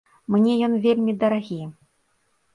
Мне 0.35 0.55
ён 0.67 0.73
вельмі 0.85 1.15
дарагі. 1.25 1.61